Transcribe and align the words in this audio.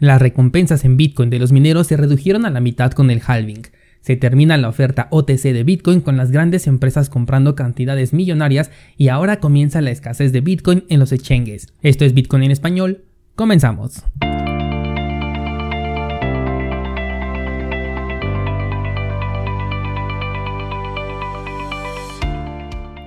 Las 0.00 0.22
recompensas 0.22 0.86
en 0.86 0.96
Bitcoin 0.96 1.28
de 1.28 1.38
los 1.38 1.52
mineros 1.52 1.86
se 1.88 1.98
redujeron 1.98 2.46
a 2.46 2.50
la 2.50 2.60
mitad 2.60 2.92
con 2.92 3.10
el 3.10 3.20
halving. 3.24 3.66
Se 4.00 4.16
termina 4.16 4.56
la 4.56 4.70
oferta 4.70 5.08
OTC 5.10 5.52
de 5.52 5.62
Bitcoin 5.62 6.00
con 6.00 6.16
las 6.16 6.30
grandes 6.30 6.66
empresas 6.66 7.10
comprando 7.10 7.54
cantidades 7.54 8.14
millonarias 8.14 8.70
y 8.96 9.08
ahora 9.08 9.40
comienza 9.40 9.82
la 9.82 9.90
escasez 9.90 10.32
de 10.32 10.40
Bitcoin 10.40 10.84
en 10.88 11.00
los 11.00 11.12
exchanges. 11.12 11.66
Esto 11.82 12.06
es 12.06 12.14
Bitcoin 12.14 12.44
en 12.44 12.50
español. 12.50 13.04
Comenzamos. 13.36 14.02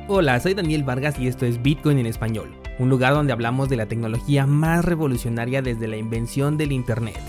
Hola, 0.08 0.40
soy 0.40 0.54
Daniel 0.54 0.84
Vargas 0.84 1.18
y 1.18 1.26
esto 1.26 1.48
es 1.48 1.60
Bitcoin 1.60 1.98
en 1.98 2.06
español, 2.06 2.52
un 2.80 2.90
lugar 2.90 3.14
donde 3.14 3.34
hablamos 3.34 3.70
de 3.70 3.78
la 3.78 3.86
tecnología 3.86 4.46
más 4.46 4.84
revolucionaria 4.84 5.62
desde 5.62 5.88
la 5.88 5.98
invención 5.98 6.58
del 6.58 6.72
Internet. 6.72 7.20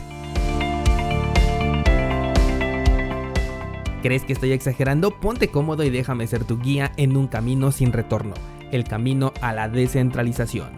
¿Crees 4.03 4.25
que 4.25 4.35
estoy 4.35 4.53
exagerando? 4.53 5.19
Ponte 5.19 5.49
cómodo 5.49 5.83
y 5.83 5.91
déjame 5.91 6.27
ser 6.27 6.45
tu 6.45 6.59
guía 6.59 6.93
en 6.97 7.17
un 7.17 7.27
camino 7.27 7.73
sin 7.73 7.93
retorno, 7.93 8.35
el 8.71 8.85
camino 8.85 9.33
a 9.41 9.53
la 9.55 9.69
descentralización. 9.69 10.69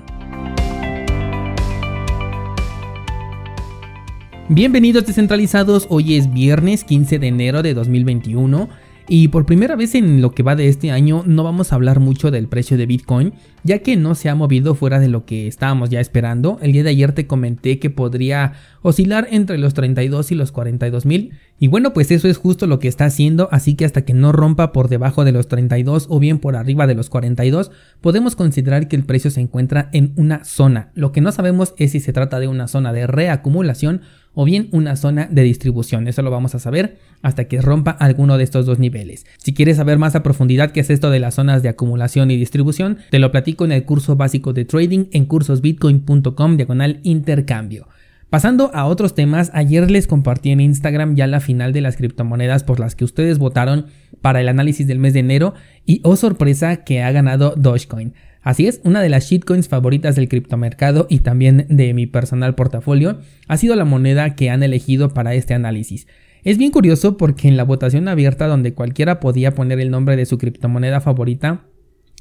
Bienvenidos 4.49 5.05
descentralizados, 5.05 5.89
hoy 5.91 6.15
es 6.15 6.33
viernes 6.33 6.85
15 6.85 7.19
de 7.19 7.27
enero 7.27 7.63
de 7.63 7.75
2021 7.75 8.69
y 9.09 9.29
por 9.29 9.47
primera 9.47 9.77
vez 9.77 9.95
en 9.95 10.21
lo 10.21 10.33
que 10.33 10.43
va 10.43 10.57
de 10.57 10.69
este 10.69 10.91
año 10.91 11.23
no 11.27 11.45
vamos 11.45 11.71
a 11.71 11.77
hablar 11.77 12.01
mucho 12.01 12.31
del 12.31 12.49
precio 12.49 12.77
de 12.77 12.87
Bitcoin, 12.87 13.35
ya 13.63 13.79
que 13.79 13.97
no 13.97 14.15
se 14.15 14.29
ha 14.29 14.35
movido 14.35 14.75
fuera 14.75 14.99
de 14.99 15.09
lo 15.09 15.25
que 15.25 15.47
estábamos 15.47 15.91
ya 15.91 16.01
esperando. 16.01 16.59
El 16.61 16.73
día 16.73 16.83
de 16.83 16.91
ayer 16.91 17.13
te 17.13 17.27
comenté 17.27 17.79
que 17.79 17.91
podría 17.91 18.55
oscilar 18.83 19.29
entre 19.31 19.59
los 19.59 19.75
32 19.75 20.33
y 20.33 20.35
los 20.35 20.51
42 20.51 21.07
mil. 21.07 21.33
Y 21.59 21.69
bueno, 21.69 21.93
pues 21.93 22.11
eso 22.11 22.29
es 22.29 22.37
justo 22.37 22.67
lo 22.67 22.79
que 22.79 22.89
está 22.89 23.07
haciendo, 23.07 23.49
así 23.51 23.75
que 23.75 23.85
hasta 23.85 24.05
que 24.05 24.13
no 24.13 24.33
rompa 24.33 24.73
por 24.73 24.89
debajo 24.89 25.25
de 25.25 25.33
los 25.33 25.49
32 25.49 26.07
o 26.11 26.19
bien 26.19 26.39
por 26.39 26.57
arriba 26.57 26.87
de 26.87 26.95
los 26.95 27.09
42, 27.09 27.71
podemos 28.01 28.37
considerar 28.37 28.89
que 28.89 28.97
el 28.97 29.05
precio 29.05 29.31
se 29.31 29.41
encuentra 29.41 29.89
en 29.93 30.13
una 30.17 30.45
zona. 30.45 30.91
Lo 30.95 31.13
que 31.13 31.21
no 31.21 31.33
sabemos 31.33 31.75
es 31.79 31.93
si 31.93 32.01
se 32.01 32.13
trata 32.13 32.41
de 32.41 32.49
una 32.49 32.69
zona 32.69 32.93
de 32.93 33.07
reacumulación 33.07 34.03
o 34.37 34.45
bien 34.45 34.69
una 34.71 34.97
zona 34.97 35.27
de 35.31 35.43
distribución. 35.43 36.07
Eso 36.07 36.23
lo 36.23 36.31
vamos 36.31 36.55
a 36.55 36.59
saber 36.59 36.99
hasta 37.23 37.47
que 37.47 37.61
rompa 37.61 37.91
alguno 37.91 38.37
de 38.37 38.45
estos 38.45 38.67
dos 38.67 38.79
niveles. 38.79 39.27
Si 39.39 39.55
quieres 39.55 39.79
saber 39.79 39.99
más 39.99 40.15
a 40.15 40.23
profundidad 40.23 40.71
qué 40.71 40.81
es 40.81 40.91
esto 40.91 41.11
de 41.11 41.19
las 41.19 41.35
zonas 41.35 41.63
de 41.63 41.71
acumulación 41.71 42.31
y 42.31 42.37
distribución, 42.37 42.99
te 43.11 43.19
lo 43.19 43.33
platico 43.33 43.65
en 43.65 43.73
el 43.73 43.85
curso 43.85 44.15
básico 44.15 44.53
de 44.53 44.67
trading 44.67 45.07
en 45.11 45.25
cursosbitcoin.com 45.25 46.57
diagonal 46.57 47.01
intercambio. 47.03 47.89
Pasando 48.29 48.71
a 48.75 48.85
otros 48.85 49.15
temas, 49.15 49.51
ayer 49.55 49.91
les 49.91 50.07
compartí 50.07 50.51
en 50.51 50.61
Instagram 50.61 51.15
ya 51.15 51.27
la 51.27 51.41
final 51.41 51.73
de 51.73 51.81
las 51.81 51.97
criptomonedas 51.97 52.63
por 52.63 52.79
las 52.79 52.95
que 52.95 53.05
ustedes 53.05 53.39
votaron 53.39 53.87
para 54.21 54.41
el 54.43 54.49
análisis 54.49 54.87
del 54.87 54.99
mes 54.99 55.15
de 55.15 55.21
enero 55.21 55.55
y 55.87 56.01
oh 56.05 56.17
sorpresa 56.17 56.85
que 56.85 57.03
ha 57.03 57.11
ganado 57.13 57.55
Dogecoin. 57.57 58.13
Así 58.47 58.69
es, 58.69 58.81
una 58.85 59.03
de 59.03 59.09
las 59.09 59.29
shitcoins 59.29 59.67
favoritas 59.67 60.15
del 60.15 60.29
criptomercado 60.29 61.09
y 61.11 61.19
también 61.19 61.67
de 61.69 61.93
mi 61.95 62.07
personal 62.07 62.55
portafolio 62.55 63.19
ha 63.49 63.57
sido 63.57 63.75
la 63.75 63.85
moneda 63.85 64.37
que 64.37 64.51
han 64.51 64.63
elegido 64.63 65.13
para 65.13 65.35
este 65.35 65.53
análisis. 65.53 66.07
Es 66.45 66.57
bien 66.57 66.71
curioso 66.71 67.17
porque 67.17 67.49
en 67.49 67.57
la 67.57 67.65
votación 67.65 68.07
abierta 68.07 68.47
donde 68.47 68.73
cualquiera 68.73 69.19
podía 69.19 69.57
poner 69.57 69.81
el 69.81 69.91
nombre 69.91 70.15
de 70.15 70.27
su 70.27 70.39
criptomoneda 70.39 71.01
favorita, 71.01 71.65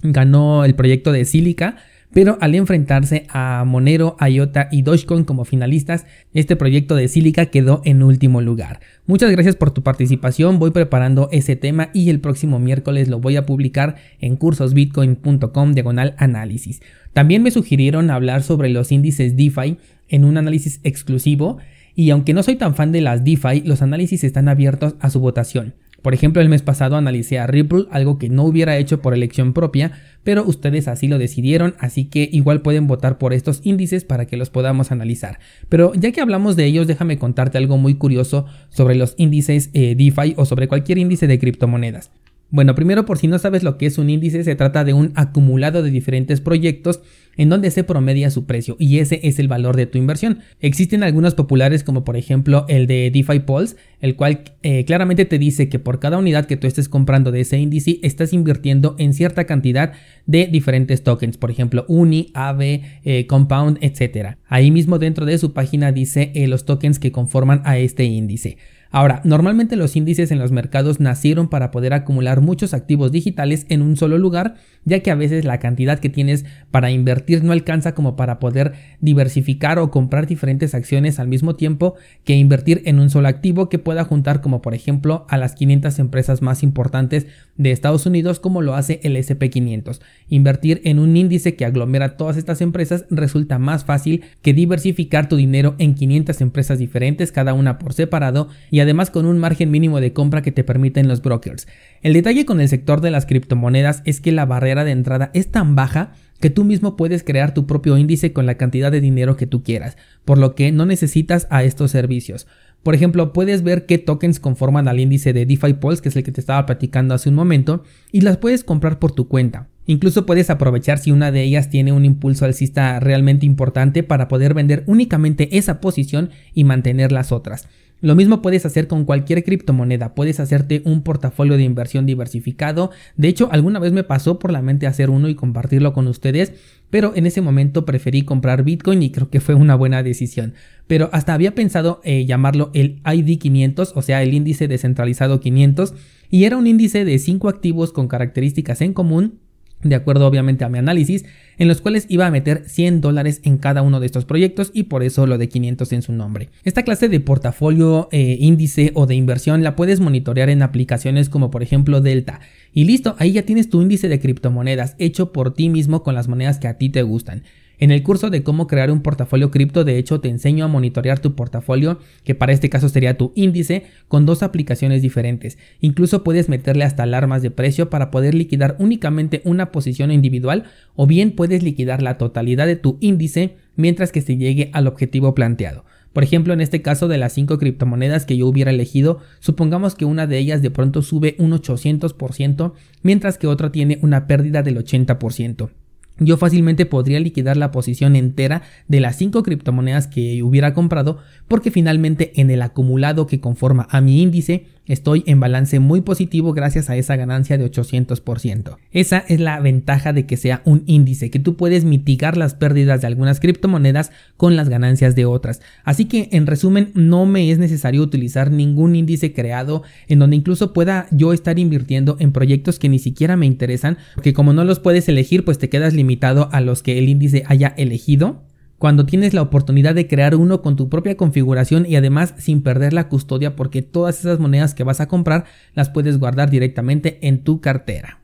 ganó 0.01 0.65
el 0.65 0.73
proyecto 0.73 1.11
de 1.11 1.25
Silica, 1.25 1.77
pero 2.15 2.37
al 2.39 2.55
enfrentarse 2.55 3.27
a 3.27 3.65
Monero, 3.67 4.15
IOTA 4.25 4.69
y 4.71 4.83
Dogecoin 4.83 5.25
como 5.25 5.43
finalistas, 5.43 6.05
este 6.33 6.55
proyecto 6.55 6.95
de 6.95 7.09
Silica 7.09 7.47
quedó 7.47 7.81
en 7.83 8.01
último 8.03 8.39
lugar. 8.39 8.79
Muchas 9.05 9.31
gracias 9.31 9.57
por 9.57 9.71
tu 9.71 9.83
participación, 9.83 10.57
voy 10.57 10.71
preparando 10.71 11.27
ese 11.33 11.57
tema 11.57 11.89
y 11.93 12.09
el 12.09 12.21
próximo 12.21 12.57
miércoles 12.57 13.09
lo 13.09 13.19
voy 13.19 13.35
a 13.35 13.45
publicar 13.45 13.97
en 14.21 14.37
cursosbitcoin.com 14.37 15.73
diagonal 15.73 16.15
análisis. 16.17 16.81
También 17.11 17.43
me 17.43 17.51
sugirieron 17.51 18.09
hablar 18.09 18.43
sobre 18.43 18.69
los 18.69 18.93
índices 18.93 19.35
DeFi 19.35 19.75
en 20.07 20.23
un 20.23 20.37
análisis 20.37 20.79
exclusivo 20.85 21.57
y 21.95 22.11
aunque 22.11 22.33
no 22.33 22.43
soy 22.43 22.55
tan 22.55 22.75
fan 22.75 22.93
de 22.93 23.01
las 23.01 23.25
DeFi, 23.25 23.63
los 23.65 23.81
análisis 23.81 24.23
están 24.23 24.47
abiertos 24.47 24.95
a 25.01 25.09
su 25.09 25.19
votación. 25.19 25.73
Por 26.05 26.13
ejemplo, 26.13 26.39
el 26.39 26.49
mes 26.49 26.61
pasado 26.61 26.97
analicé 26.97 27.39
a 27.39 27.47
Ripple, 27.47 27.85
algo 27.89 28.19
que 28.19 28.29
no 28.29 28.43
hubiera 28.43 28.77
hecho 28.77 29.01
por 29.01 29.15
elección 29.15 29.53
propia, 29.53 29.93
pero 30.23 30.43
ustedes 30.45 30.87
así 30.87 31.07
lo 31.07 31.17
decidieron, 31.17 31.73
así 31.79 32.05
que 32.05 32.29
igual 32.31 32.61
pueden 32.61 32.85
votar 32.85 33.17
por 33.17 33.33
estos 33.33 33.61
índices 33.63 34.03
para 34.03 34.27
que 34.27 34.37
los 34.37 34.51
podamos 34.51 34.91
analizar. 34.91 35.39
Pero 35.67 35.95
ya 35.95 36.11
que 36.11 36.21
hablamos 36.21 36.55
de 36.55 36.65
ellos, 36.65 36.85
déjame 36.85 37.17
contarte 37.17 37.57
algo 37.57 37.77
muy 37.77 37.95
curioso 37.95 38.45
sobre 38.69 38.93
los 38.93 39.15
índices 39.17 39.71
eh, 39.73 39.95
DeFi 39.95 40.35
o 40.37 40.45
sobre 40.45 40.67
cualquier 40.67 40.99
índice 40.99 41.25
de 41.25 41.39
criptomonedas. 41.39 42.11
Bueno, 42.51 42.75
primero 42.75 43.05
por 43.05 43.17
si 43.17 43.27
no 43.27 43.39
sabes 43.39 43.63
lo 43.63 43.79
que 43.79 43.87
es 43.87 43.97
un 43.97 44.11
índice, 44.11 44.43
se 44.43 44.55
trata 44.55 44.83
de 44.83 44.93
un 44.93 45.11
acumulado 45.15 45.81
de 45.81 45.89
diferentes 45.89 46.39
proyectos 46.39 47.01
en 47.37 47.49
donde 47.49 47.71
se 47.71 47.83
promedia 47.83 48.29
su 48.29 48.45
precio 48.45 48.75
y 48.79 48.99
ese 48.99 49.19
es 49.23 49.39
el 49.39 49.47
valor 49.47 49.75
de 49.75 49.85
tu 49.85 49.97
inversión. 49.97 50.39
Existen 50.59 51.03
algunos 51.03 51.35
populares 51.35 51.83
como 51.83 52.03
por 52.03 52.17
ejemplo 52.17 52.65
el 52.67 52.87
de 52.87 53.11
DeFi 53.11 53.39
Pulse, 53.39 53.75
el 54.01 54.15
cual 54.15 54.41
eh, 54.63 54.85
claramente 54.85 55.25
te 55.25 55.39
dice 55.39 55.69
que 55.69 55.79
por 55.79 55.99
cada 55.99 56.17
unidad 56.17 56.45
que 56.45 56.57
tú 56.57 56.67
estés 56.67 56.89
comprando 56.89 57.31
de 57.31 57.41
ese 57.41 57.57
índice 57.57 57.99
estás 58.03 58.33
invirtiendo 58.33 58.95
en 58.99 59.13
cierta 59.13 59.45
cantidad 59.45 59.93
de 60.25 60.47
diferentes 60.47 61.03
tokens, 61.03 61.37
por 61.37 61.51
ejemplo 61.51 61.85
Uni, 61.87 62.31
AVE, 62.33 62.81
eh, 63.03 63.27
Compound, 63.27 63.77
etc. 63.81 64.37
Ahí 64.47 64.71
mismo 64.71 64.99
dentro 64.99 65.25
de 65.25 65.37
su 65.37 65.53
página 65.53 65.91
dice 65.91 66.31
eh, 66.35 66.47
los 66.47 66.65
tokens 66.65 66.99
que 66.99 67.11
conforman 67.11 67.61
a 67.65 67.77
este 67.77 68.03
índice. 68.05 68.57
Ahora, 68.95 69.19
normalmente 69.25 69.75
los 69.75 69.97
índices 69.97 70.31
en 70.31 70.39
los 70.39 70.53
mercados 70.53 71.01
nacieron 71.01 71.49
para 71.49 71.69
poder 71.69 71.93
acumular 71.93 72.39
muchos 72.39 72.73
activos 72.73 73.11
digitales 73.11 73.65
en 73.67 73.81
un 73.81 73.97
solo 73.97 74.17
lugar, 74.17 74.55
ya 74.85 75.01
que 75.01 75.11
a 75.11 75.15
veces 75.15 75.43
la 75.43 75.59
cantidad 75.59 75.99
que 75.99 76.07
tienes 76.07 76.45
para 76.71 76.91
invertir 76.91 77.24
no 77.43 77.51
alcanza 77.51 77.93
como 77.93 78.15
para 78.15 78.39
poder 78.39 78.73
diversificar 78.99 79.79
o 79.79 79.91
comprar 79.91 80.27
diferentes 80.27 80.73
acciones 80.75 81.19
al 81.19 81.27
mismo 81.27 81.55
tiempo 81.55 81.95
que 82.23 82.35
invertir 82.35 82.81
en 82.85 82.99
un 82.99 83.09
solo 83.09 83.27
activo 83.27 83.69
que 83.69 83.79
pueda 83.79 84.03
juntar 84.03 84.41
como 84.41 84.61
por 84.61 84.73
ejemplo 84.73 85.25
a 85.29 85.37
las 85.37 85.55
500 85.55 85.99
empresas 85.99 86.41
más 86.41 86.63
importantes 86.63 87.27
de 87.57 87.71
Estados 87.71 88.05
Unidos 88.05 88.39
como 88.39 88.61
lo 88.61 88.75
hace 88.75 88.99
el 89.03 89.15
SP500. 89.15 90.01
Invertir 90.29 90.81
en 90.83 90.99
un 90.99 91.15
índice 91.15 91.55
que 91.55 91.65
aglomera 91.65 92.17
todas 92.17 92.37
estas 92.37 92.61
empresas 92.61 93.05
resulta 93.09 93.59
más 93.59 93.85
fácil 93.85 94.23
que 94.41 94.53
diversificar 94.53 95.29
tu 95.29 95.35
dinero 95.35 95.75
en 95.77 95.95
500 95.95 96.41
empresas 96.41 96.79
diferentes, 96.79 97.31
cada 97.31 97.53
una 97.53 97.77
por 97.77 97.93
separado 97.93 98.49
y 98.71 98.79
además 98.79 99.09
con 99.09 99.25
un 99.25 99.39
margen 99.39 99.71
mínimo 99.71 99.99
de 100.01 100.13
compra 100.13 100.41
que 100.41 100.51
te 100.51 100.63
permiten 100.63 101.07
los 101.07 101.21
brokers. 101.21 101.67
El 102.01 102.13
detalle 102.13 102.45
con 102.45 102.61
el 102.61 102.69
sector 102.69 103.01
de 103.01 103.11
las 103.11 103.25
criptomonedas 103.25 104.01
es 104.05 104.21
que 104.21 104.31
la 104.31 104.45
barrera 104.45 104.83
de 104.83 104.91
entrada 104.91 105.31
es 105.33 105.51
tan 105.51 105.75
baja 105.75 106.11
que 106.39 106.49
tú 106.49 106.63
mismo 106.63 106.95
puedes 106.95 107.23
crear 107.23 107.53
tu 107.53 107.65
propio 107.65 107.97
índice 107.97 108.33
con 108.33 108.45
la 108.45 108.55
cantidad 108.55 108.91
de 108.91 109.01
dinero 109.01 109.37
que 109.37 109.47
tú 109.47 109.63
quieras, 109.63 109.97
por 110.25 110.37
lo 110.37 110.55
que 110.55 110.71
no 110.71 110.85
necesitas 110.85 111.47
a 111.49 111.63
estos 111.63 111.91
servicios. 111.91 112.47
Por 112.83 112.93
ejemplo, 112.93 113.33
puedes 113.33 113.63
ver 113.63 113.87
qué 113.87 113.97
tokens 113.97 114.39
conforman 114.39 114.87
al 114.87 114.99
índice 114.99 115.33
de 115.33 115.47
DeFi 115.47 115.73
Pulse, 115.73 116.03
que 116.03 116.09
es 116.09 116.15
el 116.15 116.23
que 116.23 116.31
te 116.31 116.39
estaba 116.39 116.67
platicando 116.67 117.15
hace 117.15 117.29
un 117.29 117.35
momento, 117.35 117.83
y 118.11 118.21
las 118.21 118.37
puedes 118.37 118.63
comprar 118.63 118.99
por 118.99 119.11
tu 119.11 119.27
cuenta. 119.27 119.69
Incluso 119.87 120.25
puedes 120.25 120.49
aprovechar 120.49 120.99
si 120.99 121.11
una 121.11 121.31
de 121.31 121.43
ellas 121.43 121.69
tiene 121.69 121.91
un 121.91 122.05
impulso 122.05 122.45
alcista 122.45 122.99
realmente 122.99 123.45
importante 123.45 124.03
para 124.03 124.27
poder 124.27 124.53
vender 124.53 124.83
únicamente 124.87 125.57
esa 125.57 125.79
posición 125.79 126.29
y 126.53 126.63
mantener 126.63 127.11
las 127.11 127.31
otras. 127.31 127.67
Lo 128.01 128.15
mismo 128.15 128.41
puedes 128.41 128.65
hacer 128.65 128.87
con 128.87 129.05
cualquier 129.05 129.43
criptomoneda, 129.43 130.13
puedes 130.15 130.39
hacerte 130.39 130.81
un 130.85 131.01
portafolio 131.01 131.57
de 131.57 131.63
inversión 131.63 132.05
diversificado. 132.05 132.91
De 133.15 133.29
hecho, 133.29 133.49
alguna 133.51 133.79
vez 133.79 133.93
me 133.93 134.03
pasó 134.03 134.37
por 134.37 134.51
la 134.51 134.61
mente 134.61 134.85
hacer 134.85 135.09
uno 135.09 135.29
y 135.29 135.35
compartirlo 135.35 135.93
con 135.93 136.07
ustedes, 136.07 136.53
pero 136.89 137.13
en 137.15 137.25
ese 137.25 137.41
momento 137.41 137.85
preferí 137.85 138.23
comprar 138.23 138.63
Bitcoin 138.63 139.01
y 139.01 139.11
creo 139.11 139.29
que 139.29 139.39
fue 139.39 139.55
una 139.55 139.75
buena 139.75 140.03
decisión. 140.03 140.53
Pero 140.87 141.09
hasta 141.13 141.33
había 141.33 141.55
pensado 141.55 142.01
eh, 142.03 142.25
llamarlo 142.25 142.69
el 142.73 143.01
ID 143.05 143.39
500, 143.39 143.93
o 143.95 144.01
sea, 144.01 144.21
el 144.21 144.33
índice 144.33 144.67
descentralizado 144.67 145.39
500, 145.39 145.93
y 146.29 146.43
era 146.43 146.57
un 146.57 146.67
índice 146.67 147.05
de 147.05 147.17
5 147.17 147.49
activos 147.49 147.91
con 147.91 148.07
características 148.07 148.81
en 148.81 148.93
común 148.93 149.39
de 149.83 149.95
acuerdo 149.95 150.27
obviamente 150.27 150.65
a 150.65 150.69
mi 150.69 150.77
análisis, 150.77 151.25
en 151.57 151.67
los 151.67 151.81
cuales 151.81 152.05
iba 152.09 152.25
a 152.25 152.31
meter 152.31 152.63
100 152.67 153.01
dólares 153.01 153.41
en 153.43 153.57
cada 153.57 153.81
uno 153.81 153.99
de 153.99 154.07
estos 154.07 154.25
proyectos 154.25 154.71
y 154.73 154.83
por 154.83 155.03
eso 155.03 155.27
lo 155.27 155.37
de 155.37 155.47
500 155.47 155.93
en 155.93 156.01
su 156.01 156.11
nombre. 156.13 156.49
Esta 156.63 156.83
clase 156.83 157.07
de 157.07 157.19
portafolio, 157.19 158.09
eh, 158.11 158.37
índice 158.39 158.91
o 158.95 159.05
de 159.05 159.15
inversión 159.15 159.63
la 159.63 159.75
puedes 159.75 159.99
monitorear 159.99 160.49
en 160.49 160.61
aplicaciones 160.63 161.29
como 161.29 161.51
por 161.51 161.63
ejemplo 161.63 162.01
Delta. 162.01 162.41
Y 162.73 162.85
listo, 162.85 163.15
ahí 163.19 163.33
ya 163.33 163.43
tienes 163.43 163.69
tu 163.69 163.81
índice 163.81 164.09
de 164.09 164.19
criptomonedas 164.19 164.95
hecho 164.97 165.31
por 165.31 165.53
ti 165.53 165.69
mismo 165.69 166.03
con 166.03 166.15
las 166.15 166.27
monedas 166.27 166.59
que 166.59 166.67
a 166.67 166.77
ti 166.77 166.89
te 166.89 167.03
gustan. 167.03 167.43
En 167.77 167.91
el 167.91 168.03
curso 168.03 168.29
de 168.29 168.43
cómo 168.43 168.67
crear 168.67 168.89
un 168.89 169.01
portafolio 169.01 169.51
cripto, 169.51 169.83
de 169.83 169.97
hecho, 169.97 170.21
te 170.21 170.29
enseño 170.29 170.65
a 170.65 170.69
monitorear 170.69 171.19
tu 171.19 171.35
portafolio, 171.35 171.99
que 172.23 172.35
para 172.35 172.53
este 172.53 172.69
caso 172.69 172.87
sería 172.87 173.17
tu 173.17 173.33
índice, 173.35 173.83
con 174.07 174.25
dos 174.25 174.43
aplicaciones 174.43 175.01
diferentes. 175.01 175.57
Incluso 175.81 176.23
puedes 176.23 176.47
meterle 176.47 176.85
hasta 176.85 177.03
alarmas 177.03 177.41
de 177.41 177.51
precio 177.51 177.89
para 177.89 178.11
poder 178.11 178.33
liquidar 178.33 178.75
únicamente 178.79 179.41
una 179.43 179.71
posición 179.71 180.11
individual 180.11 180.63
o 180.95 181.05
bien 181.05 181.31
puedes 181.31 181.63
liquidar 181.63 182.01
la 182.01 182.17
totalidad 182.17 182.65
de 182.65 182.77
tu 182.77 182.97
índice 183.01 183.57
mientras 183.75 184.11
que 184.11 184.21
se 184.21 184.37
llegue 184.37 184.69
al 184.73 184.87
objetivo 184.87 185.35
planteado. 185.35 185.83
Por 186.13 186.23
ejemplo, 186.23 186.53
en 186.53 186.61
este 186.61 186.81
caso 186.81 187.09
de 187.09 187.17
las 187.17 187.33
5 187.33 187.57
criptomonedas 187.57 188.25
que 188.25 188.37
yo 188.37 188.47
hubiera 188.47 188.71
elegido, 188.71 189.19
supongamos 189.41 189.95
que 189.95 190.05
una 190.05 190.27
de 190.27 190.37
ellas 190.37 190.61
de 190.61 190.71
pronto 190.71 191.01
sube 191.01 191.35
un 191.39 191.51
800%, 191.51 192.71
mientras 193.03 193.37
que 193.37 193.47
otra 193.47 193.73
tiene 193.73 193.99
una 194.01 194.25
pérdida 194.25 194.63
del 194.63 194.77
80% 194.77 195.71
yo 196.19 196.37
fácilmente 196.37 196.85
podría 196.85 197.19
liquidar 197.19 197.57
la 197.57 197.71
posición 197.71 198.15
entera 198.15 198.61
de 198.87 198.99
las 198.99 199.17
5 199.17 199.43
criptomonedas 199.43 200.07
que 200.07 200.41
hubiera 200.43 200.73
comprado 200.73 201.19
porque 201.47 201.71
finalmente 201.71 202.31
en 202.35 202.49
el 202.51 202.61
acumulado 202.61 203.27
que 203.27 203.39
conforma 203.39 203.87
a 203.89 204.01
mi 204.01 204.21
índice 204.21 204.65
Estoy 204.87 205.23
en 205.25 205.39
balance 205.39 205.79
muy 205.79 206.01
positivo 206.01 206.53
gracias 206.53 206.91
a 206.91 206.95
esa 206.95 207.15
ganancia 207.15 207.57
de 207.57 207.65
800%. 207.65 208.77
Esa 208.91 209.17
es 209.17 209.39
la 209.39 209.59
ventaja 209.59 210.13
de 210.13 210.27
que 210.27 210.37
sea 210.37 210.61
un 210.63 210.83
índice, 210.85 211.31
que 211.31 211.39
tú 211.39 211.55
puedes 211.55 211.85
mitigar 211.85 212.37
las 212.37 212.53
pérdidas 212.53 213.01
de 213.01 213.07
algunas 213.07 213.39
criptomonedas 213.39 214.11
con 214.37 214.55
las 214.55 214.69
ganancias 214.69 215.15
de 215.15 215.25
otras. 215.25 215.61
Así 215.83 216.05
que 216.05 216.29
en 216.31 216.45
resumen, 216.45 216.91
no 216.93 217.25
me 217.25 217.49
es 217.49 217.57
necesario 217.57 218.03
utilizar 218.03 218.51
ningún 218.51 218.95
índice 218.95 219.33
creado 219.33 219.81
en 220.07 220.19
donde 220.19 220.35
incluso 220.35 220.71
pueda 220.71 221.07
yo 221.09 221.33
estar 221.33 221.57
invirtiendo 221.57 222.17
en 222.19 222.31
proyectos 222.31 222.77
que 222.77 222.89
ni 222.89 222.99
siquiera 222.99 223.35
me 223.37 223.47
interesan, 223.47 223.97
porque 224.13 224.33
como 224.33 224.53
no 224.53 224.63
los 224.65 224.79
puedes 224.79 225.09
elegir, 225.09 225.45
pues 225.45 225.57
te 225.57 225.69
quedas 225.69 225.95
limitado 225.95 226.04
a 226.51 226.61
los 226.61 226.83
que 226.83 226.97
el 226.97 227.09
índice 227.09 227.43
haya 227.47 227.73
elegido 227.77 228.43
cuando 228.77 229.05
tienes 229.05 229.33
la 229.33 229.41
oportunidad 229.41 229.95
de 229.95 230.07
crear 230.07 230.35
uno 230.35 230.61
con 230.61 230.75
tu 230.75 230.89
propia 230.89 231.15
configuración 231.15 231.85
y 231.87 231.95
además 231.95 232.33
sin 232.37 232.61
perder 232.61 232.93
la 232.93 233.07
custodia 233.07 233.55
porque 233.55 233.81
todas 233.81 234.19
esas 234.19 234.39
monedas 234.39 234.73
que 234.73 234.83
vas 234.83 234.99
a 234.99 235.07
comprar 235.07 235.45
las 235.73 235.89
puedes 235.89 236.19
guardar 236.19 236.49
directamente 236.49 237.19
en 237.21 237.39
tu 237.39 237.61
cartera. 237.61 238.19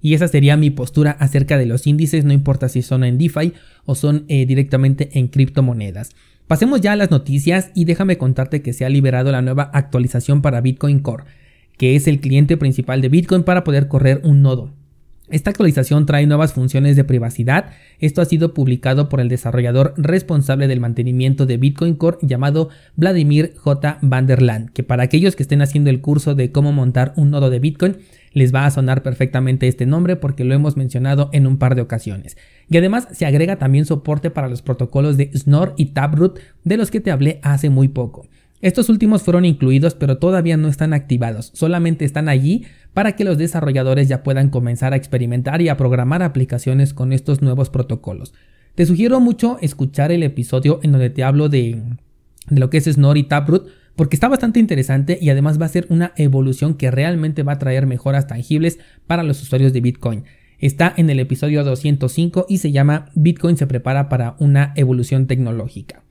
Y 0.00 0.14
esa 0.14 0.28
sería 0.28 0.56
mi 0.56 0.70
postura 0.70 1.10
acerca 1.18 1.58
de 1.58 1.66
los 1.66 1.86
índices, 1.86 2.24
no 2.24 2.32
importa 2.32 2.68
si 2.68 2.82
son 2.82 3.02
en 3.02 3.18
DeFi 3.18 3.52
o 3.84 3.94
son 3.94 4.24
eh, 4.28 4.46
directamente 4.46 5.18
en 5.18 5.28
criptomonedas. 5.28 6.10
Pasemos 6.46 6.80
ya 6.80 6.92
a 6.92 6.96
las 6.96 7.10
noticias 7.10 7.72
y 7.74 7.86
déjame 7.86 8.16
contarte 8.16 8.62
que 8.62 8.72
se 8.72 8.84
ha 8.84 8.88
liberado 8.88 9.32
la 9.32 9.42
nueva 9.42 9.64
actualización 9.74 10.42
para 10.42 10.60
Bitcoin 10.60 11.00
Core, 11.00 11.24
que 11.76 11.96
es 11.96 12.06
el 12.06 12.20
cliente 12.20 12.56
principal 12.56 13.02
de 13.02 13.08
Bitcoin 13.08 13.42
para 13.42 13.64
poder 13.64 13.88
correr 13.88 14.20
un 14.22 14.42
nodo. 14.42 14.72
Esta 15.28 15.50
actualización 15.50 16.06
trae 16.06 16.24
nuevas 16.24 16.52
funciones 16.52 16.94
de 16.94 17.02
privacidad. 17.02 17.72
Esto 17.98 18.22
ha 18.22 18.26
sido 18.26 18.54
publicado 18.54 19.08
por 19.08 19.20
el 19.20 19.28
desarrollador 19.28 19.92
responsable 19.96 20.68
del 20.68 20.78
mantenimiento 20.78 21.46
de 21.46 21.56
Bitcoin 21.56 21.96
Core 21.96 22.18
llamado 22.22 22.68
Vladimir 22.94 23.54
J. 23.56 23.98
van 24.02 24.28
der 24.28 24.40
Land, 24.40 24.70
que 24.70 24.84
para 24.84 25.02
aquellos 25.02 25.34
que 25.34 25.42
estén 25.42 25.62
haciendo 25.62 25.90
el 25.90 26.00
curso 26.00 26.36
de 26.36 26.52
cómo 26.52 26.70
montar 26.70 27.12
un 27.16 27.30
nodo 27.30 27.50
de 27.50 27.58
Bitcoin, 27.58 27.96
les 28.34 28.54
va 28.54 28.66
a 28.66 28.70
sonar 28.70 29.02
perfectamente 29.02 29.66
este 29.66 29.84
nombre 29.84 30.14
porque 30.14 30.44
lo 30.44 30.54
hemos 30.54 30.76
mencionado 30.76 31.28
en 31.32 31.48
un 31.48 31.58
par 31.58 31.74
de 31.74 31.82
ocasiones. 31.82 32.36
Y 32.70 32.76
además 32.76 33.08
se 33.10 33.26
agrega 33.26 33.56
también 33.56 33.84
soporte 33.84 34.30
para 34.30 34.48
los 34.48 34.62
protocolos 34.62 35.16
de 35.16 35.32
Snor 35.34 35.74
y 35.76 35.86
Taproot 35.86 36.38
de 36.62 36.76
los 36.76 36.92
que 36.92 37.00
te 37.00 37.10
hablé 37.10 37.40
hace 37.42 37.68
muy 37.68 37.88
poco. 37.88 38.28
Estos 38.62 38.88
últimos 38.88 39.22
fueron 39.22 39.44
incluidos 39.44 39.94
pero 39.94 40.18
todavía 40.18 40.56
no 40.56 40.68
están 40.68 40.94
activados, 40.94 41.50
solamente 41.54 42.04
están 42.04 42.28
allí 42.28 42.64
para 42.94 43.14
que 43.14 43.24
los 43.24 43.36
desarrolladores 43.36 44.08
ya 44.08 44.22
puedan 44.22 44.48
comenzar 44.48 44.94
a 44.94 44.96
experimentar 44.96 45.60
y 45.60 45.68
a 45.68 45.76
programar 45.76 46.22
aplicaciones 46.22 46.94
con 46.94 47.12
estos 47.12 47.42
nuevos 47.42 47.68
protocolos. 47.68 48.32
Te 48.74 48.86
sugiero 48.86 49.20
mucho 49.20 49.58
escuchar 49.60 50.12
el 50.12 50.22
episodio 50.22 50.80
en 50.82 50.92
donde 50.92 51.10
te 51.10 51.22
hablo 51.22 51.48
de, 51.48 51.82
lo 52.48 52.70
que 52.70 52.78
es 52.78 52.84
Snore 52.84 53.20
y 53.20 53.24
Taproot 53.24 53.68
porque 53.96 54.16
está 54.16 54.28
bastante 54.28 54.60
interesante 54.60 55.18
y 55.20 55.30
además 55.30 55.60
va 55.60 55.66
a 55.66 55.70
ser 55.70 55.86
una 55.88 56.12
evolución 56.16 56.74
que 56.74 56.90
realmente 56.90 57.42
va 57.42 57.52
a 57.52 57.58
traer 57.58 57.86
mejoras 57.86 58.26
tangibles 58.26 58.78
para 59.06 59.22
los 59.22 59.42
usuarios 59.42 59.72
de 59.72 59.80
Bitcoin. 59.80 60.24
Está 60.58 60.92
en 60.96 61.10
el 61.10 61.20
episodio 61.20 61.64
205 61.64 62.46
y 62.48 62.58
se 62.58 62.72
llama 62.72 63.10
Bitcoin 63.14 63.56
se 63.56 63.66
prepara 63.66 64.08
para 64.08 64.36
una 64.38 64.72
evolución 64.76 65.26
tecnológica. 65.26 66.05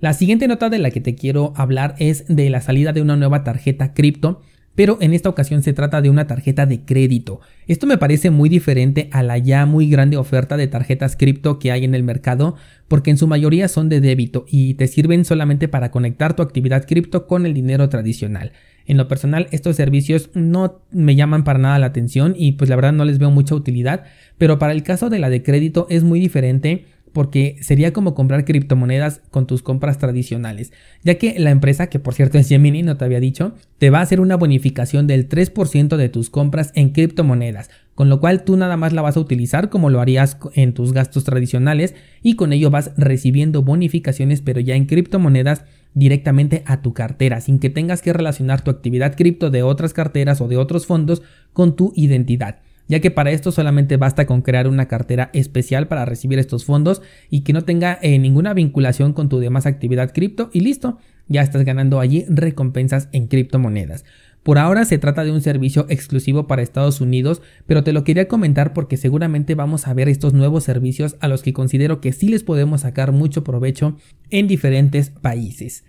La 0.00 0.12
siguiente 0.12 0.46
nota 0.46 0.70
de 0.70 0.78
la 0.78 0.92
que 0.92 1.00
te 1.00 1.16
quiero 1.16 1.52
hablar 1.56 1.96
es 1.98 2.24
de 2.28 2.48
la 2.50 2.60
salida 2.60 2.92
de 2.92 3.02
una 3.02 3.16
nueva 3.16 3.42
tarjeta 3.42 3.94
cripto, 3.94 4.42
pero 4.76 4.96
en 5.00 5.12
esta 5.12 5.28
ocasión 5.28 5.64
se 5.64 5.72
trata 5.72 6.00
de 6.00 6.08
una 6.08 6.28
tarjeta 6.28 6.66
de 6.66 6.82
crédito. 6.82 7.40
Esto 7.66 7.88
me 7.88 7.98
parece 7.98 8.30
muy 8.30 8.48
diferente 8.48 9.08
a 9.10 9.24
la 9.24 9.38
ya 9.38 9.66
muy 9.66 9.90
grande 9.90 10.16
oferta 10.16 10.56
de 10.56 10.68
tarjetas 10.68 11.16
cripto 11.16 11.58
que 11.58 11.72
hay 11.72 11.84
en 11.84 11.96
el 11.96 12.04
mercado, 12.04 12.54
porque 12.86 13.10
en 13.10 13.18
su 13.18 13.26
mayoría 13.26 13.66
son 13.66 13.88
de 13.88 14.00
débito 14.00 14.44
y 14.46 14.74
te 14.74 14.86
sirven 14.86 15.24
solamente 15.24 15.66
para 15.66 15.90
conectar 15.90 16.36
tu 16.36 16.44
actividad 16.44 16.86
cripto 16.86 17.26
con 17.26 17.44
el 17.44 17.52
dinero 17.52 17.88
tradicional. 17.88 18.52
En 18.86 18.98
lo 18.98 19.08
personal, 19.08 19.48
estos 19.50 19.74
servicios 19.74 20.30
no 20.32 20.80
me 20.92 21.16
llaman 21.16 21.42
para 21.42 21.58
nada 21.58 21.78
la 21.80 21.86
atención 21.86 22.34
y 22.38 22.52
pues 22.52 22.70
la 22.70 22.76
verdad 22.76 22.92
no 22.92 23.04
les 23.04 23.18
veo 23.18 23.32
mucha 23.32 23.56
utilidad, 23.56 24.04
pero 24.38 24.60
para 24.60 24.72
el 24.72 24.84
caso 24.84 25.10
de 25.10 25.18
la 25.18 25.28
de 25.28 25.42
crédito 25.42 25.88
es 25.90 26.04
muy 26.04 26.20
diferente 26.20 26.86
porque 27.12 27.56
sería 27.60 27.92
como 27.92 28.14
comprar 28.14 28.44
criptomonedas 28.44 29.20
con 29.30 29.46
tus 29.46 29.62
compras 29.62 29.98
tradicionales, 29.98 30.72
ya 31.02 31.16
que 31.16 31.38
la 31.38 31.50
empresa, 31.50 31.88
que 31.88 31.98
por 31.98 32.14
cierto 32.14 32.38
es 32.38 32.48
Gemini, 32.48 32.82
no 32.82 32.96
te 32.96 33.04
había 33.04 33.20
dicho, 33.20 33.54
te 33.78 33.90
va 33.90 33.98
a 33.98 34.02
hacer 34.02 34.20
una 34.20 34.36
bonificación 34.36 35.06
del 35.06 35.28
3% 35.28 35.96
de 35.96 36.08
tus 36.08 36.30
compras 36.30 36.72
en 36.74 36.90
criptomonedas, 36.90 37.70
con 37.94 38.08
lo 38.08 38.20
cual 38.20 38.44
tú 38.44 38.56
nada 38.56 38.76
más 38.76 38.92
la 38.92 39.02
vas 39.02 39.16
a 39.16 39.20
utilizar 39.20 39.70
como 39.70 39.90
lo 39.90 40.00
harías 40.00 40.38
en 40.54 40.72
tus 40.72 40.92
gastos 40.92 41.24
tradicionales 41.24 41.94
y 42.22 42.34
con 42.34 42.52
ello 42.52 42.70
vas 42.70 42.92
recibiendo 42.96 43.62
bonificaciones 43.62 44.40
pero 44.40 44.60
ya 44.60 44.74
en 44.74 44.86
criptomonedas 44.86 45.64
directamente 45.94 46.62
a 46.66 46.82
tu 46.82 46.92
cartera, 46.94 47.40
sin 47.40 47.58
que 47.58 47.70
tengas 47.70 48.02
que 48.02 48.12
relacionar 48.12 48.62
tu 48.62 48.70
actividad 48.70 49.16
cripto 49.16 49.50
de 49.50 49.62
otras 49.62 49.94
carteras 49.94 50.40
o 50.40 50.48
de 50.48 50.56
otros 50.56 50.86
fondos 50.86 51.22
con 51.52 51.74
tu 51.74 51.92
identidad 51.96 52.60
ya 52.88 53.00
que 53.00 53.10
para 53.10 53.30
esto 53.30 53.52
solamente 53.52 53.96
basta 53.96 54.26
con 54.26 54.42
crear 54.42 54.66
una 54.66 54.88
cartera 54.88 55.30
especial 55.32 55.86
para 55.86 56.04
recibir 56.04 56.38
estos 56.38 56.64
fondos 56.64 57.02
y 57.30 57.42
que 57.42 57.52
no 57.52 57.62
tenga 57.62 57.98
eh, 58.02 58.18
ninguna 58.18 58.54
vinculación 58.54 59.12
con 59.12 59.28
tu 59.28 59.38
demás 59.38 59.66
actividad 59.66 60.12
cripto 60.12 60.50
y 60.52 60.60
listo, 60.60 60.98
ya 61.28 61.42
estás 61.42 61.64
ganando 61.64 62.00
allí 62.00 62.24
recompensas 62.28 63.08
en 63.12 63.26
criptomonedas. 63.28 64.04
Por 64.42 64.58
ahora 64.58 64.86
se 64.86 64.96
trata 64.96 65.24
de 65.24 65.32
un 65.32 65.42
servicio 65.42 65.84
exclusivo 65.90 66.46
para 66.46 66.62
Estados 66.62 67.00
Unidos, 67.02 67.42
pero 67.66 67.84
te 67.84 67.92
lo 67.92 68.02
quería 68.02 68.28
comentar 68.28 68.72
porque 68.72 68.96
seguramente 68.96 69.54
vamos 69.54 69.86
a 69.86 69.92
ver 69.92 70.08
estos 70.08 70.32
nuevos 70.32 70.64
servicios 70.64 71.16
a 71.20 71.28
los 71.28 71.42
que 71.42 71.52
considero 71.52 72.00
que 72.00 72.12
sí 72.12 72.28
les 72.28 72.44
podemos 72.44 72.80
sacar 72.80 73.12
mucho 73.12 73.44
provecho 73.44 73.96
en 74.30 74.48
diferentes 74.48 75.10
países. 75.10 75.84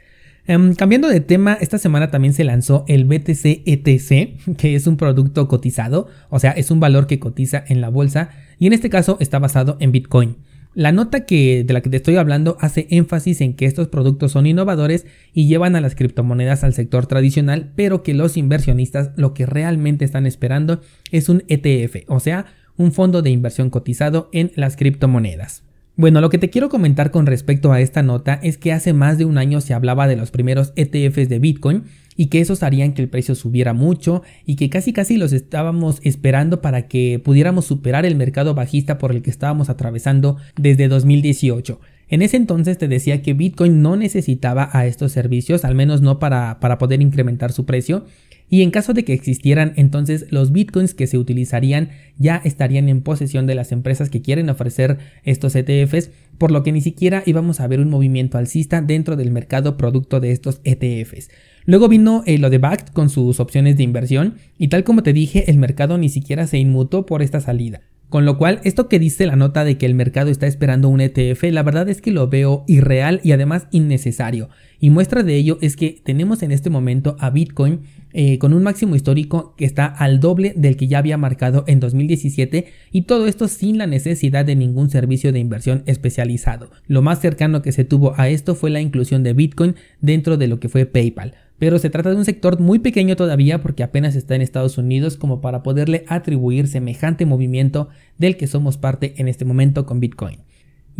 Em, 0.50 0.74
cambiando 0.74 1.08
de 1.08 1.20
tema, 1.20 1.60
esta 1.62 1.78
semana 1.78 2.10
también 2.10 2.34
se 2.34 2.44
lanzó 2.44 2.84
el 2.88 3.06
BTC 3.06 3.62
ETC, 3.68 4.56
que 4.58 4.74
es 4.74 4.88
un 4.88 4.98
producto 4.98 5.48
cotizado, 5.48 6.08
o 6.32 6.40
sea, 6.40 6.50
es 6.50 6.72
un 6.72 6.80
valor 6.80 7.06
que 7.06 7.20
cotiza 7.20 7.64
en 7.68 7.82
la 7.82 7.90
bolsa 7.90 8.32
y 8.58 8.66
en 8.66 8.74
este 8.74 8.90
caso 8.90 9.18
está 9.20 9.38
basado 9.38 9.78
en 9.80 9.92
Bitcoin. 9.92 10.38
La 10.74 10.92
nota 10.92 11.28
que, 11.28 11.64
de 11.64 11.72
la 11.72 11.82
que 11.82 11.92
te 11.92 11.98
estoy 11.98 12.16
hablando 12.16 12.58
hace 12.62 12.88
énfasis 12.90 13.42
en 13.42 13.54
que 13.54 13.66
estos 13.66 13.90
productos 13.90 14.32
son 14.32 14.48
innovadores 14.48 15.06
y 15.34 15.48
llevan 15.48 15.76
a 15.76 15.82
las 15.82 15.94
criptomonedas 15.94 16.64
al 16.64 16.74
sector 16.74 17.06
tradicional, 17.06 17.72
pero 17.76 18.02
que 18.02 18.16
los 18.16 18.36
inversionistas 18.36 19.12
lo 19.18 19.36
que 19.36 19.46
realmente 19.46 20.04
están 20.04 20.26
esperando 20.26 20.82
es 21.12 21.30
un 21.30 21.44
ETF, 21.48 22.06
o 22.08 22.20
sea, 22.20 22.48
un 22.76 22.92
fondo 22.92 23.22
de 23.22 23.30
inversión 23.30 23.70
cotizado 23.70 24.32
en 24.34 24.52
las 24.56 24.78
criptomonedas. 24.78 25.69
Bueno, 26.00 26.22
lo 26.22 26.30
que 26.30 26.38
te 26.38 26.50
quiero 26.50 26.70
comentar 26.70 27.12
con 27.12 27.26
respecto 27.26 27.74
a 27.74 27.82
esta 27.82 28.04
nota 28.04 28.40
es 28.42 28.58
que 28.58 28.72
hace 28.72 28.94
más 28.94 29.18
de 29.18 29.26
un 29.26 29.38
año 29.38 29.60
se 29.60 29.74
hablaba 29.74 30.08
de 30.08 30.16
los 30.16 30.32
primeros 30.32 30.72
ETFs 30.78 31.28
de 31.28 31.40
Bitcoin 31.40 31.84
y 32.16 32.28
que 32.28 32.40
esos 32.40 32.64
harían 32.64 32.94
que 32.94 33.02
el 33.02 33.10
precio 33.10 33.36
subiera 33.36 33.74
mucho 33.74 34.24
y 34.46 34.56
que 34.56 34.70
casi 34.70 34.94
casi 34.94 35.18
los 35.18 35.34
estábamos 35.34 36.00
esperando 36.04 36.62
para 36.62 36.88
que 36.88 37.22
pudiéramos 37.22 37.66
superar 37.66 38.06
el 38.06 38.16
mercado 38.16 38.56
bajista 38.56 38.98
por 38.98 39.12
el 39.12 39.22
que 39.22 39.30
estábamos 39.30 39.70
atravesando 39.70 40.38
desde 40.56 40.88
2018. 40.88 41.82
En 42.10 42.22
ese 42.22 42.38
entonces 42.38 42.78
te 42.78 42.88
decía 42.88 43.22
que 43.22 43.34
Bitcoin 43.34 43.82
no 43.82 43.96
necesitaba 43.96 44.70
a 44.74 44.86
estos 44.88 45.12
servicios, 45.12 45.64
al 45.64 45.76
menos 45.76 46.02
no 46.02 46.20
para, 46.20 46.60
para 46.60 46.78
poder 46.78 47.02
incrementar 47.02 47.52
su 47.52 47.66
precio, 47.66 48.06
y 48.50 48.64
en 48.64 48.72
caso 48.72 48.94
de 48.94 49.06
que 49.06 49.14
existieran, 49.14 49.74
entonces 49.76 50.26
los 50.32 50.52
bitcoins 50.52 50.96
que 50.96 51.06
se 51.06 51.20
utilizarían 51.20 51.90
ya 52.18 52.42
estarían 52.44 52.90
en 52.90 53.02
posesión 53.02 53.46
de 53.46 53.54
las 53.54 53.72
empresas 53.72 54.10
que 54.10 54.24
quieren 54.24 54.50
ofrecer 54.50 54.98
estos 55.24 55.56
ETFs, 55.56 56.10
por 56.40 56.50
lo 56.50 56.64
que 56.64 56.72
ni 56.72 56.82
siquiera 56.82 57.22
íbamos 57.28 57.60
a 57.60 57.68
ver 57.68 57.80
un 57.80 57.92
movimiento 57.92 58.40
alcista 58.40 58.82
dentro 58.82 59.16
del 59.16 59.30
mercado 59.30 59.78
producto 59.78 60.20
de 60.20 60.32
estos 60.32 60.62
ETFs. 60.64 61.30
Luego 61.66 61.88
vino 61.90 62.24
eh, 62.26 62.40
lo 62.40 62.50
de 62.50 62.58
BACT 62.58 62.92
con 62.92 63.10
sus 63.10 63.40
opciones 63.40 63.78
de 63.78 63.84
inversión 63.84 64.36
y 64.58 64.70
tal 64.70 64.84
como 64.84 65.04
te 65.04 65.14
dije, 65.14 65.52
el 65.52 65.60
mercado 65.60 66.00
ni 66.00 66.10
siquiera 66.10 66.48
se 66.48 66.58
inmutó 66.58 67.06
por 67.06 67.22
esta 67.22 67.42
salida. 67.42 67.82
Con 68.10 68.26
lo 68.26 68.40
cual, 68.40 68.60
esto 68.64 68.90
que 68.90 68.98
dice 68.98 69.28
la 69.28 69.36
nota 69.36 69.64
de 69.64 69.78
que 69.78 69.86
el 69.86 69.94
mercado 69.94 70.32
está 70.32 70.48
esperando 70.48 70.90
un 70.90 71.00
ETF, 71.00 71.44
la 71.52 71.62
verdad 71.62 71.88
es 71.90 72.02
que 72.02 72.10
lo 72.10 72.28
veo 72.28 72.64
irreal 72.68 73.22
y 73.24 73.34
además 73.34 73.68
innecesario. 73.70 74.50
Y 74.80 74.90
muestra 74.90 75.24
de 75.24 75.36
ello 75.36 75.58
es 75.62 75.76
que 75.76 76.02
tenemos 76.04 76.42
en 76.42 76.52
este 76.52 76.70
momento 76.70 77.16
a 77.20 77.30
Bitcoin 77.30 77.82
eh, 78.14 78.38
con 78.40 78.54
un 78.54 78.64
máximo 78.64 78.96
histórico 78.96 79.54
que 79.58 79.66
está 79.66 79.86
al 79.86 80.20
doble 80.20 80.54
del 80.56 80.78
que 80.78 80.88
ya 80.88 81.00
había 81.00 81.18
marcado 81.18 81.66
en 81.68 81.80
2017 81.80 82.68
y 82.92 83.02
todo 83.04 83.28
esto 83.28 83.48
sin 83.48 83.78
la 83.78 83.88
necesidad 83.88 84.46
de 84.46 84.56
ningún 84.56 84.90
servicio 84.90 85.32
de 85.32 85.40
inversión 85.40 85.84
especializado. 85.86 86.72
Lo 86.88 87.02
más 87.02 87.20
cercano 87.20 87.62
que 87.62 87.72
se 87.72 87.84
tuvo 87.84 88.14
a 88.18 88.30
esto 88.30 88.56
fue 88.56 88.70
la 88.70 88.82
inclusión 88.82 89.24
de 89.24 89.34
Bitcoin 89.34 89.76
dentro 90.02 90.38
de 90.38 90.48
lo 90.48 90.60
que 90.60 90.70
fue 90.70 90.86
PayPal 90.86 91.34
pero 91.60 91.78
se 91.78 91.90
trata 91.90 92.10
de 92.10 92.16
un 92.16 92.26
sector 92.26 92.60
muy 92.60 92.80
pequeño 92.80 93.16
todavía 93.18 93.62
porque 93.62 93.84
apenas 93.84 94.16
está 94.16 94.34
en 94.34 94.42
Estados 94.42 94.78
Unidos 94.78 95.18
como 95.18 95.42
para 95.42 95.62
poderle 95.62 96.06
atribuir 96.08 96.68
semejante 96.68 97.26
movimiento 97.26 97.90
del 98.18 98.38
que 98.38 98.48
somos 98.48 98.78
parte 98.78 99.14
en 99.18 99.28
este 99.28 99.46
momento 99.46 99.86
con 99.86 100.00
Bitcoin. 100.00 100.40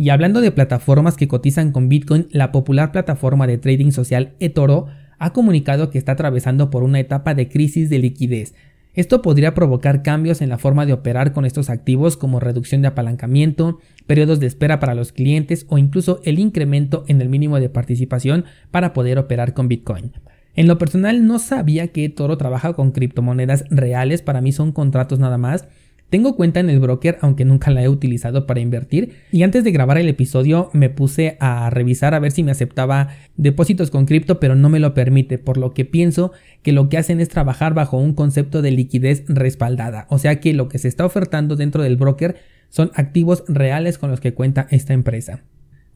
Y 0.00 0.08
hablando 0.08 0.40
de 0.40 0.50
plataformas 0.50 1.18
que 1.18 1.28
cotizan 1.28 1.72
con 1.72 1.90
Bitcoin, 1.90 2.26
la 2.30 2.52
popular 2.52 2.90
plataforma 2.90 3.46
de 3.46 3.58
trading 3.58 3.90
social 3.90 4.32
eToro 4.40 4.86
ha 5.18 5.34
comunicado 5.34 5.90
que 5.90 5.98
está 5.98 6.12
atravesando 6.12 6.70
por 6.70 6.84
una 6.84 7.00
etapa 7.00 7.34
de 7.34 7.50
crisis 7.50 7.90
de 7.90 7.98
liquidez. 7.98 8.54
Esto 8.94 9.20
podría 9.20 9.52
provocar 9.52 10.02
cambios 10.02 10.40
en 10.40 10.48
la 10.48 10.56
forma 10.56 10.86
de 10.86 10.94
operar 10.94 11.34
con 11.34 11.44
estos 11.44 11.68
activos 11.68 12.16
como 12.16 12.40
reducción 12.40 12.80
de 12.80 12.88
apalancamiento, 12.88 13.78
periodos 14.06 14.40
de 14.40 14.46
espera 14.46 14.80
para 14.80 14.94
los 14.94 15.12
clientes 15.12 15.66
o 15.68 15.76
incluso 15.76 16.22
el 16.24 16.38
incremento 16.38 17.04
en 17.06 17.20
el 17.20 17.28
mínimo 17.28 17.60
de 17.60 17.68
participación 17.68 18.46
para 18.70 18.94
poder 18.94 19.18
operar 19.18 19.52
con 19.52 19.68
Bitcoin. 19.68 20.12
En 20.56 20.66
lo 20.66 20.78
personal 20.78 21.26
no 21.26 21.38
sabía 21.38 21.88
que 21.88 22.08
Toro 22.08 22.38
trabaja 22.38 22.72
con 22.72 22.92
criptomonedas 22.92 23.66
reales, 23.68 24.22
para 24.22 24.40
mí 24.40 24.50
son 24.50 24.72
contratos 24.72 25.18
nada 25.18 25.36
más, 25.36 25.68
tengo 26.10 26.36
cuenta 26.36 26.60
en 26.60 26.68
el 26.68 26.80
broker, 26.80 27.18
aunque 27.20 27.44
nunca 27.44 27.70
la 27.70 27.82
he 27.82 27.88
utilizado 27.88 28.46
para 28.46 28.60
invertir. 28.60 29.14
Y 29.30 29.44
antes 29.44 29.64
de 29.64 29.70
grabar 29.70 29.96
el 29.96 30.08
episodio 30.08 30.68
me 30.72 30.90
puse 30.90 31.36
a 31.40 31.70
revisar 31.70 32.14
a 32.14 32.18
ver 32.18 32.32
si 32.32 32.42
me 32.42 32.50
aceptaba 32.50 33.08
depósitos 33.36 33.90
con 33.90 34.06
cripto, 34.06 34.40
pero 34.40 34.56
no 34.56 34.68
me 34.68 34.80
lo 34.80 34.92
permite, 34.92 35.38
por 35.38 35.56
lo 35.56 35.72
que 35.72 35.84
pienso 35.84 36.32
que 36.62 36.72
lo 36.72 36.88
que 36.88 36.98
hacen 36.98 37.20
es 37.20 37.28
trabajar 37.28 37.74
bajo 37.74 37.96
un 37.96 38.12
concepto 38.12 38.60
de 38.60 38.72
liquidez 38.72 39.24
respaldada. 39.28 40.06
O 40.10 40.18
sea 40.18 40.40
que 40.40 40.52
lo 40.52 40.68
que 40.68 40.78
se 40.78 40.88
está 40.88 41.06
ofertando 41.06 41.56
dentro 41.56 41.82
del 41.82 41.96
broker 41.96 42.36
son 42.68 42.90
activos 42.94 43.44
reales 43.48 43.96
con 43.96 44.10
los 44.10 44.20
que 44.20 44.34
cuenta 44.34 44.66
esta 44.70 44.92
empresa. 44.92 45.42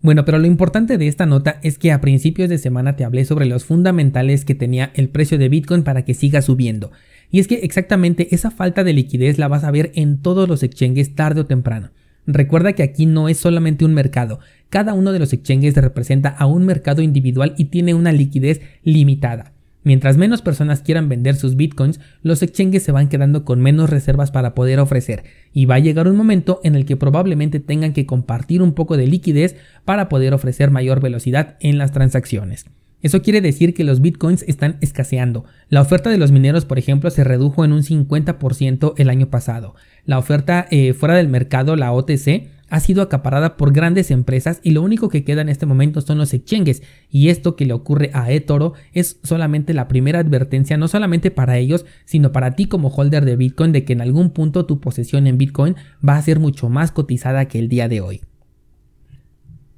Bueno, 0.04 0.26
pero 0.26 0.38
lo 0.38 0.46
importante 0.46 0.98
de 0.98 1.08
esta 1.08 1.24
nota 1.24 1.58
es 1.62 1.78
que 1.78 1.90
a 1.90 2.02
principios 2.02 2.50
de 2.50 2.58
semana 2.58 2.94
te 2.94 3.04
hablé 3.04 3.24
sobre 3.24 3.46
los 3.46 3.64
fundamentales 3.64 4.44
que 4.44 4.54
tenía 4.54 4.90
el 4.94 5.08
precio 5.08 5.38
de 5.38 5.48
Bitcoin 5.48 5.82
para 5.82 6.04
que 6.04 6.12
siga 6.12 6.42
subiendo. 6.42 6.92
Y 7.34 7.40
es 7.40 7.48
que 7.48 7.56
exactamente 7.56 8.32
esa 8.32 8.52
falta 8.52 8.84
de 8.84 8.92
liquidez 8.92 9.38
la 9.38 9.48
vas 9.48 9.64
a 9.64 9.72
ver 9.72 9.90
en 9.96 10.18
todos 10.18 10.48
los 10.48 10.62
exchanges 10.62 11.16
tarde 11.16 11.40
o 11.40 11.46
temprano. 11.46 11.90
Recuerda 12.28 12.74
que 12.74 12.84
aquí 12.84 13.06
no 13.06 13.28
es 13.28 13.38
solamente 13.38 13.84
un 13.84 13.92
mercado, 13.92 14.38
cada 14.70 14.94
uno 14.94 15.10
de 15.10 15.18
los 15.18 15.32
exchanges 15.32 15.74
representa 15.74 16.28
a 16.28 16.46
un 16.46 16.64
mercado 16.64 17.02
individual 17.02 17.56
y 17.58 17.64
tiene 17.64 17.92
una 17.92 18.12
liquidez 18.12 18.60
limitada. 18.84 19.52
Mientras 19.82 20.16
menos 20.16 20.42
personas 20.42 20.82
quieran 20.82 21.08
vender 21.08 21.34
sus 21.34 21.56
bitcoins, 21.56 21.98
los 22.22 22.40
exchanges 22.40 22.84
se 22.84 22.92
van 22.92 23.08
quedando 23.08 23.44
con 23.44 23.60
menos 23.60 23.90
reservas 23.90 24.30
para 24.30 24.54
poder 24.54 24.78
ofrecer 24.78 25.24
y 25.52 25.64
va 25.64 25.74
a 25.74 25.80
llegar 25.80 26.06
un 26.06 26.14
momento 26.14 26.60
en 26.62 26.76
el 26.76 26.84
que 26.84 26.96
probablemente 26.96 27.58
tengan 27.58 27.94
que 27.94 28.06
compartir 28.06 28.62
un 28.62 28.74
poco 28.74 28.96
de 28.96 29.08
liquidez 29.08 29.56
para 29.84 30.08
poder 30.08 30.34
ofrecer 30.34 30.70
mayor 30.70 31.00
velocidad 31.00 31.56
en 31.58 31.78
las 31.78 31.90
transacciones. 31.90 32.66
Eso 33.04 33.20
quiere 33.20 33.42
decir 33.42 33.74
que 33.74 33.84
los 33.84 34.00
bitcoins 34.00 34.44
están 34.48 34.78
escaseando. 34.80 35.44
La 35.68 35.82
oferta 35.82 36.08
de 36.08 36.16
los 36.16 36.32
mineros, 36.32 36.64
por 36.64 36.78
ejemplo, 36.78 37.10
se 37.10 37.22
redujo 37.22 37.62
en 37.62 37.74
un 37.74 37.82
50% 37.82 38.94
el 38.96 39.10
año 39.10 39.28
pasado. 39.28 39.74
La 40.06 40.18
oferta 40.18 40.66
eh, 40.70 40.94
fuera 40.94 41.14
del 41.14 41.28
mercado, 41.28 41.76
la 41.76 41.92
OTC, 41.92 42.48
ha 42.70 42.80
sido 42.80 43.02
acaparada 43.02 43.58
por 43.58 43.74
grandes 43.74 44.10
empresas 44.10 44.58
y 44.62 44.70
lo 44.70 44.80
único 44.80 45.10
que 45.10 45.22
queda 45.22 45.42
en 45.42 45.50
este 45.50 45.66
momento 45.66 46.00
son 46.00 46.16
los 46.16 46.32
exchanges 46.32 46.82
y 47.10 47.28
esto 47.28 47.56
que 47.56 47.66
le 47.66 47.74
ocurre 47.74 48.10
a 48.14 48.32
eToro 48.32 48.72
es 48.94 49.20
solamente 49.22 49.74
la 49.74 49.86
primera 49.86 50.20
advertencia 50.20 50.78
no 50.78 50.88
solamente 50.88 51.30
para 51.30 51.58
ellos 51.58 51.84
sino 52.06 52.32
para 52.32 52.56
ti 52.56 52.64
como 52.64 52.88
holder 52.88 53.26
de 53.26 53.36
Bitcoin 53.36 53.72
de 53.72 53.84
que 53.84 53.92
en 53.92 54.00
algún 54.00 54.30
punto 54.30 54.64
tu 54.64 54.80
posesión 54.80 55.26
en 55.26 55.36
Bitcoin 55.36 55.76
va 56.06 56.16
a 56.16 56.22
ser 56.22 56.40
mucho 56.40 56.70
más 56.70 56.90
cotizada 56.90 57.48
que 57.48 57.58
el 57.58 57.68
día 57.68 57.86
de 57.86 58.00
hoy. 58.00 58.22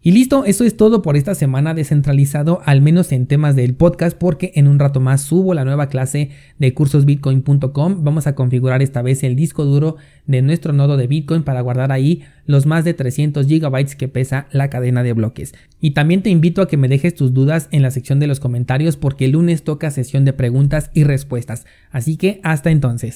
Y 0.07 0.13
listo, 0.13 0.45
eso 0.45 0.63
es 0.63 0.77
todo 0.77 1.03
por 1.03 1.17
esta 1.17 1.35
semana 1.35 1.75
descentralizado, 1.75 2.61
al 2.65 2.81
menos 2.81 3.11
en 3.11 3.27
temas 3.27 3.57
del 3.57 3.75
podcast, 3.75 4.17
porque 4.17 4.53
en 4.55 4.69
un 4.69 4.79
rato 4.79 5.01
más 5.01 5.21
subo 5.21 5.53
la 5.53 5.65
nueva 5.65 5.89
clase 5.89 6.31
de 6.61 6.73
cursosbitcoin.com. 6.75 8.05
Vamos 8.05 8.29
a 8.29 8.37
configurar 8.37 8.83
esta 8.83 9.03
vez 9.03 9.25
el 9.25 9.35
disco 9.35 9.65
duro 9.65 9.97
de 10.29 10.43
nuestro 10.43 10.73
nodo 10.73 10.97
de 10.97 11.09
Bitcoin 11.09 11.43
para 11.43 11.61
guardar 11.61 11.91
ahí 11.91 12.23
los 12.47 12.67
más 12.67 12.85
de 12.85 12.95
300 12.95 13.49
gigabytes 13.49 13.97
que 13.97 14.07
pesa 14.07 14.47
la 14.53 14.71
cadena 14.71 15.03
de 15.03 15.13
bloques. 15.13 15.55
Y 15.81 15.91
también 15.91 16.23
te 16.23 16.31
invito 16.31 16.63
a 16.63 16.69
que 16.69 16.77
me 16.77 16.87
dejes 16.87 17.17
tus 17.17 17.35
dudas 17.35 17.67
en 17.73 17.83
la 17.83 17.91
sección 17.91 18.21
de 18.21 18.29
los 18.29 18.39
comentarios 18.39 18.97
porque 18.97 19.25
el 19.25 19.33
lunes 19.33 19.65
toca 19.65 19.91
sesión 19.91 20.25
de 20.25 20.33
preguntas 20.33 20.93
y 20.95 21.03
respuestas. 21.03 21.67
Así 21.91 22.17
que 22.17 22.39
hasta 22.45 22.71
entonces. 22.71 23.15